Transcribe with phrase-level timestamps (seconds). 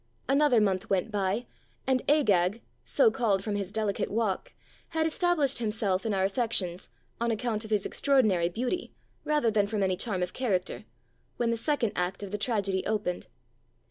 [0.27, 1.45] Another month went by,
[1.85, 4.51] and Agag (so called from his delicate walk)
[4.89, 6.89] had established himself in our affec tions,
[7.19, 8.91] on account of his extraordinary beauty,
[9.25, 10.85] rather than from any charm of character,
[11.37, 13.27] when the second act of the tragedy opened.